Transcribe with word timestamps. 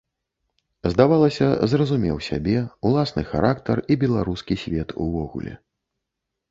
Здавалася, 0.93 1.47
зразумеў 1.73 2.17
сябе, 2.29 2.57
уласны 2.91 3.23
характар 3.35 3.77
і 3.91 4.01
беларускі 4.07 4.53
свет 4.65 5.01
увогуле. 5.07 5.53